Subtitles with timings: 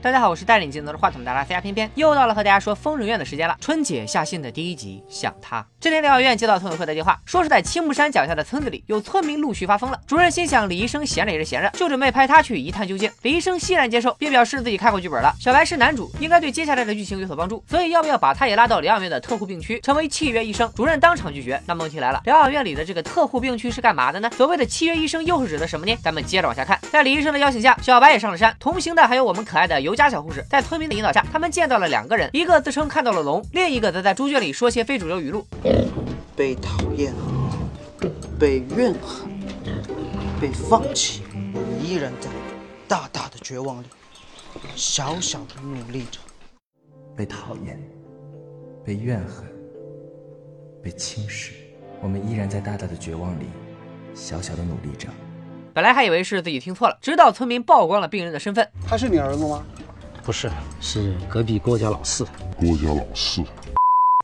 [0.00, 3.56] 大家好，我是带领技能的话筒的拉斯亚偏偏，又到了和大家说疯人院的时间了。
[3.60, 5.66] 春姐下线的第一集，想他。
[5.80, 10.00] 这天疗养院接到村委会的电话，说是在青木山脚下的村子里有村民陆续发疯了。
[10.06, 13.10] 主任心想李医生闲着也是闲着，就准备派他去一探究竟。
[13.22, 20.70] 李医生欣然接受，并表示自己看过剧本了，小白是男主，应该对接下来的剧情有所帮助，所以要不要把他也拉到疗养院的特护病区，成为契约医生？
[20.76, 21.60] 主任当场拒绝。
[21.66, 24.30] 那问题来了，疗养院里的这个特护病区是干嘛的呢？
[24.36, 25.96] 所谓的契约医生又是指的什么呢？
[26.04, 35.46] 咱们接着往下看，在李医生的邀请下，小白也上了山，同行的还有我们可爱的尤家小护士，在村民的引导下，他们见到了两个人，一个自称看到了龙，另一个则在猪圈里说些非主流语录。
[36.36, 37.10] 被讨厌，
[38.38, 39.30] 被怨恨，
[40.38, 41.22] 被放弃，
[41.54, 42.28] 我们依然在
[42.86, 43.86] 大大的绝望里，
[44.76, 46.20] 小小的努力着。
[47.16, 47.80] 被讨厌，
[48.84, 49.46] 被怨恨，
[50.84, 51.54] 被轻视，
[52.02, 53.46] 我们依然在大大的绝望里，
[54.14, 55.08] 小小的努力着。
[55.72, 58.68] 本来还以为是自己听错了，直到村民曝光了病人的身份。
[58.86, 59.64] 他是你儿子吗？
[60.28, 62.22] 不是，是隔壁郭家老四。
[62.54, 63.42] 郭家老四。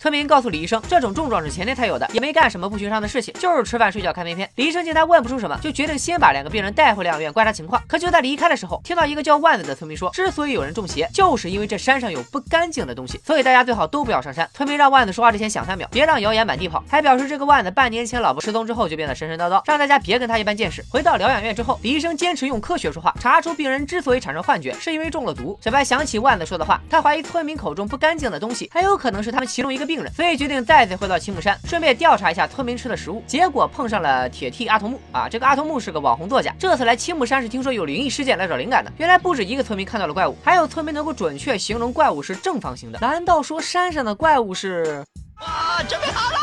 [0.00, 4.48] 村民告诉李医生，这种症状是前天才有的，也没干什么不寻常的事情，就是吃饭睡觉看片片。
[4.54, 7.82] 李医生见他问不出什么，就决定先把两个病人带回疗养院观察情况。
[7.86, 14.48] 可就在离开的时候，听到一个叫万子的村民说，之所以有人中邪，就是因为这山上有不干净的东西，所以大家最好都不要上山。
[14.54, 20.82] 村民让万子说话之前想三秒，别让谣言满地跑，还表示这个万子半年前老婆失踪之后就变得神神叨叨，让大家别跟他一般见识。
[20.88, 25.58] 回到疗养院之后，李医生坚持用科学说话，查出病人之所以产生幻觉，是因为中了毒。
[25.60, 30.64] 小白想起万子说的话，他怀疑村民口中不干净的东西，很有可能是他们其中一个病人，所以决定。
[30.64, 35.28] 再次回到青木山，顺便调查一下村民吃的食物，结果碰上了铁 T 阿童木啊！
[35.28, 38.92] 这个阿童木是个网红作家，这次来青木山是听说有灵异事件来找灵感的。
[38.98, 43.00] 原来不止一个村民看到了怪物，还有村民能够准确形容怪物是正方形的。
[43.00, 45.04] 难道说山上的怪物是？
[45.40, 46.39] 哇，准备好了！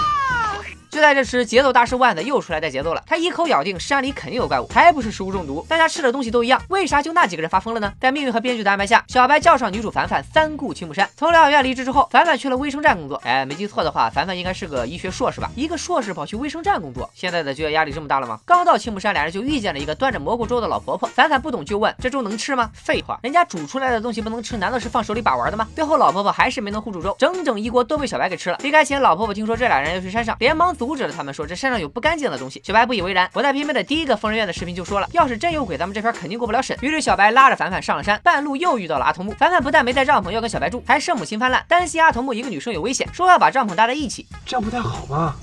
[0.97, 3.03] 就在这时，节奏大师万子又出来带节奏了。
[3.05, 5.63] 他一口咬定山里肯定有怪物，还不是食物中毒。
[5.69, 7.93] 大家吃的东西都一样，为啥就那几个人发疯了呢？
[8.01, 11.07] 在命运和编剧的安排下，小白叫上女主凡凡三顾青木山。
[11.15, 13.21] 从疗养院离职之后，凡凡去了卫生站工作。
[13.23, 15.51] 哎，没记错的话，凡凡应该是个医学硕士吧？
[15.55, 18.39] 一个硕士跑去卫生站工作，现在的就业压力这么大了吗？
[18.43, 21.07] 刚到青木山，俩人就遇见了一个端着蘑菇粥的老婆婆。
[21.09, 25.67] 凡凡不懂就问：“这粥能吃吗？”废话，人家煮出来的东西不能吃，难道是放手里把玩的吗？
[25.75, 28.57] 最后老婆婆还是没能护住粥，整整一锅都被小白给吃了。
[28.63, 31.67] 离开前，老婆婆听说这俩人要去山上，连忙阻止了他们，说这山。
[31.67, 33.29] 上有不干净的东西，小白不以为然。
[33.33, 36.77] 我在片片的第一个疯人院的视频就说了，要是真有鬼，咱们这片肯定过不了审。
[36.81, 39.33] 于是小白拉着凡凡上了山，半路又遇到了阿童木。
[39.33, 45.35] 凡凡不但没带帐篷要跟小白住，还圣母心泛滥，担心阿童木一个女生有危险，说要把帐篷搭在一起，这样不太好吧？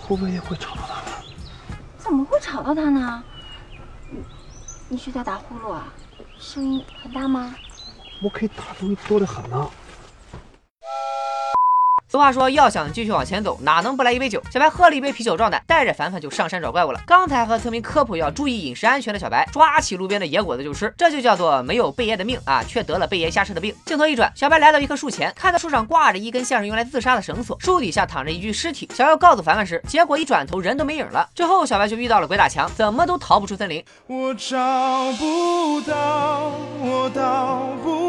[0.00, 1.16] 会不会会吵到他呢？
[1.98, 3.22] 怎么会吵到他呢？
[4.10, 4.18] 你
[4.88, 5.92] 你是在打呼噜啊？
[6.38, 7.54] 声音很大吗？
[8.22, 9.68] 我可以打东西多得很呢。
[12.18, 14.42] 话说，要想继续往前走，哪能不来一杯酒？
[14.50, 17.00] 小白喝了一杯啤酒壮胆，带着凡凡就上山找怪物了。
[17.06, 23.74] 刚才和村民科普要注意饮食安全的小白，抓起路边的野果子就吃，这就叫做没有贝爷的命啊，却得了贝爷瞎吃的病。
[23.86, 31.28] 镜头一转，小白来到一棵树前，看到树上挂着一根像是用来自杀的绳索，树底下躺着一具尸体，想要告诉凡凡时，结果一转头人都没影了。
[31.34, 33.84] 之后小白就遇到了鬼打墙，怎么都逃不出森林。
[34.08, 34.56] 我找
[35.12, 36.50] 不到，
[36.80, 38.07] 我到不。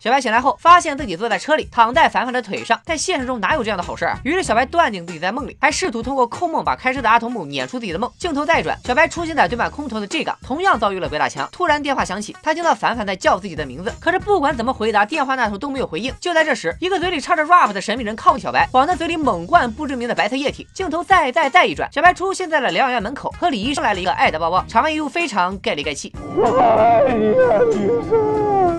[0.00, 2.80] 小白醒来后，发现自己坐在车里，躺在凡凡的腿上。
[2.84, 4.16] 在现实中哪有这样的好事啊？
[4.24, 8.08] 于是小白断定自己在梦里，还试图通过控梦把开车的阿童木撵出自己的梦。
[8.18, 11.48] 镜头再转，小白出现在堆满空投的 G 港，同样遭遇了鬼打墙。
[11.50, 16.14] 突然电话响起，他听到凡凡在叫自己的名字，可是不管怎么回答，电话那头都没有回应。
[16.20, 20.66] 就在这时，一个嘴里插着 rap 的神秘人靠近小白，往他嘴里猛灌不知名的白色液体。
[20.72, 26.12] 镜头再再再一转，小白出现在了疗养院门口，和李医生来了一个爱的抱抱，场面一度非常盖里盖气。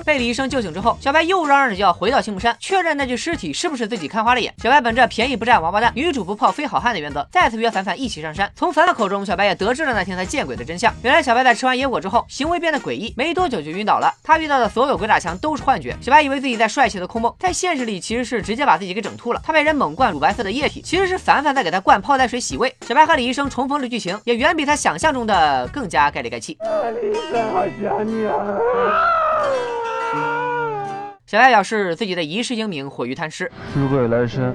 [0.03, 1.89] 被李医生救醒之后，小白又嚷嚷着要。
[1.99, 4.53] 回到青木山，确认那具尸体是不是自己看花了眼。
[4.61, 8.49] 小白本着便宜不占王八蛋，女主不泡非好汉的原则，再次约凡凡一起上山。
[8.55, 10.93] 从凡凡口中，小白也得知了那天他见鬼的真相。
[11.03, 14.13] 原来小白在吃完野果之后，行为变得诡异，没多久就晕倒了。
[14.23, 15.97] 他遇到的所有鬼打墙都是幻觉。
[15.99, 19.41] 小白以为自己在帅气的空梦，在现实里其实是直接把自己给整吐了。
[19.43, 22.73] 他被人猛灌乳白色的液体，其实是凡凡在给他灌泡开水洗胃。
[22.87, 26.57] 小白和李医生重逢的剧情，也远比他想象中的更加盖里盖气。
[27.01, 28.59] 李医生，好想你啊！
[31.29, 33.51] 小白表示自己的一世英名毁于贪吃。
[33.71, 34.51] 死鬼来生，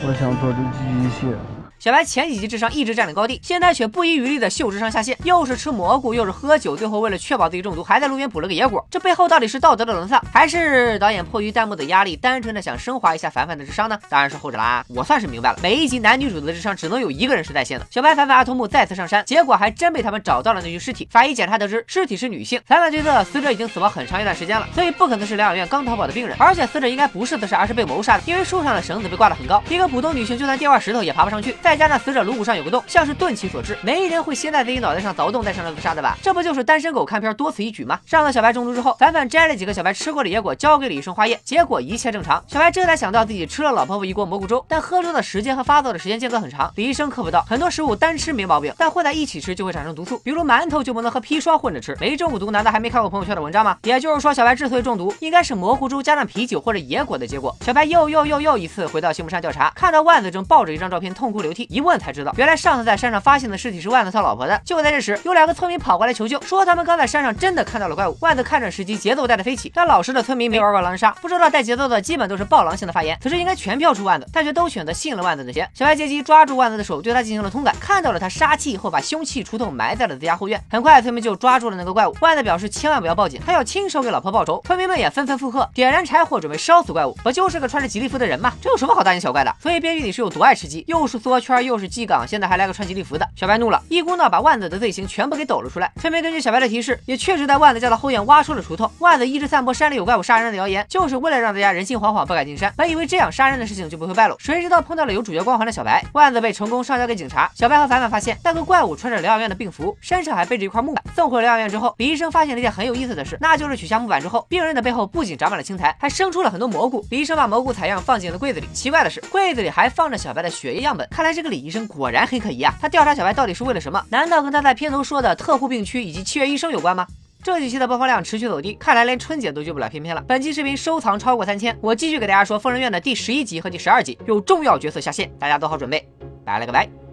[0.00, 1.53] 我想做只机械。
[1.84, 8.82] 小白前几集智商一直占领高地，现在却不遗余力的秀智商下线，又是吃蘑菇，又是喝酒，最后为了确保自己中毒，还在路边补了个野果。
[8.90, 13.98] 这背后到底是道德的沦丧，还是导演迫于弹幕的压力，单纯的想升华一下凡凡的智商呢？
[14.08, 14.82] 当然是后者啦。
[14.88, 17.86] 我算是明白了，每一集男女主的智商只能有一个人是在线的。
[17.90, 21.06] 小白、凡凡、阿童木再次上山，结果还真被他们找到了那具尸体。
[21.10, 22.58] 法医检查得知，尸体是女性。
[22.64, 31.54] 凡凡推测死者已经死亡很长一段时间了，所以不可能是疗养院刚逃跑的病人，而且死者应该不是自杀，而是被谋杀的，因为树上的绳子被挂得很高，一个普通女性就算掉块石头也爬不上去。
[31.60, 36.16] 再再加上死者颅骨上有个洞，像是钝器所致，没人会先在自己脑袋上凿洞再上来自杀的吧？
[36.22, 37.98] 这不就是单身狗看片多此一举吗？
[38.06, 42.40] 上次小白中毒之后，凡凡摘了几个小白吃过的野果，交给了医生化验，结果一切正常。
[42.46, 46.72] 小白这才想到自己吃了老婆婆一锅蘑菇粥，但喝粥的时间和发作的时间间隔很长。
[46.76, 51.96] 李医生科普道，很多食物单吃没毛病，但混在一起吃就会产生毒素，比如馒头就不能和砒霜混着吃。
[52.00, 53.76] 没中过毒，难道还没看过朋友圈的文章吗？
[53.82, 57.52] 也就是说，小白之所以中毒，应该是蘑菇粥加上啤酒或者野果的结果。
[57.66, 64.60] 小白又又又又一次回到刑部山调查，看到万子正抱着一张照片痛哭流涕，一问才知道，原来上次在山上发现的尸体是万子他老婆的。
[64.64, 68.16] 就在这时，有两个村民跑过来求救，说他们刚在山上真的看到了怪物。
[68.20, 73.18] 万子看准时机，节奏带的飞起，但老实的村民没玩过狼人杀，不知道带节奏的基本都是暴狼性的发言。
[73.22, 75.68] 此时应该全票出万子，但却都选择信了万子的邪。
[75.74, 80.60] 小白借机抓住万子的手，对他进行了通感，看到了他杀气后把凶器出洞埋在了自家后院。
[80.70, 82.14] 很快，村民就抓住了那个怪物。
[82.20, 84.60] 万子表示千万不要报警，他要亲手给老婆报仇。
[84.64, 87.16] 村民们也纷纷附和，点燃柴火准备烧死怪物。
[87.22, 88.52] 不就是个穿着吉利服的人吗？
[88.60, 89.54] 这有什么好大惊小怪的？
[89.60, 93.28] 所以编剧里是有多爱吃鸡，又是缩圈，又是鸡岗，现在还来个穿吉利服的。
[93.36, 95.92] 小白怒了，一股脑把万子的罪行全部给抖了出来。
[96.00, 98.90] 村民根据小白的提示，也确实在万子家的后院挖出了锄头。
[98.98, 102.72] 万子一直散播山里有怪物杀人的谣言，就是为了让大家人心惶惶，不敢进山。
[102.76, 107.50] 本以为这样杀人的事情就不会败露，谁知道碰到了有主角光环的小白，万子被成功上交给警察。
[107.54, 111.04] 小白和凡凡发现那个怪物穿着疗养院的病服，身上还背着一块木板。
[111.14, 117.04] 送回疗养院之后，李医生发现了一件很有意思的事，那就是取下木板之后，病人的背后不仅长满了青苔，还生出了很多蘑菇。
[117.10, 121.06] 李医生把蘑菇采样放进了柜子里，奇怪的是，柜子里还放着小白的血液样本。
[121.10, 122.72] 看来这个李医生果然很可疑啊！
[122.80, 124.02] 他调查小白到底是为了什么？
[124.10, 127.06] 难道跟他在片头说的特护病区以及七月医生有关吗？
[127.42, 130.24] 这几期的播放量持续走低，看来连春节都救不了偏偏了。
[130.26, 136.08] 本期视频收藏超过三千，我继续给大家说《疯人院》的第十一集和第十二集，有重要角色下线，大家做好准备，
[136.44, 137.03] 拜了个拜。